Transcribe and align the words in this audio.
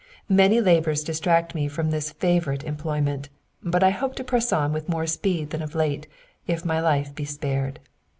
Many 0.29 0.59
labours 0.61 1.03
distract 1.03 1.53
me 1.53 1.67
from 1.67 1.91
this 1.91 2.09
favourite 2.11 2.65
em 2.65 2.75
plojnnent, 2.75 3.27
but 3.61 3.83
I 3.83 3.91
hope 3.91 4.15
to 4.15 4.23
press 4.23 4.51
on 4.51 4.73
with 4.73 4.89
more 4.89 5.05
speed 5.05 5.51
than 5.51 5.61
of 5.61 5.75
late, 5.75 6.07
if 6.47 6.65
my 6.65 6.79
life 6.81 7.13
be 7.13 7.23
spared. 7.23 7.79